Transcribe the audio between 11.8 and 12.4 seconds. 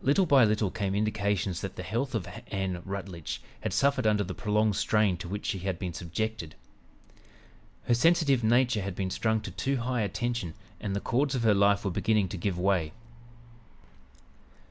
were beginning to